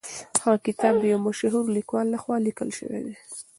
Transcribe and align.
هغه 0.43 0.57
کتاب 0.67 0.93
د 0.99 1.03
یو 1.11 1.19
مشهور 1.27 1.65
لیکوال 1.77 2.05
لخوا 2.13 2.35
لیکل 2.47 2.69
سوی 2.77 2.99
دی. 3.05 3.15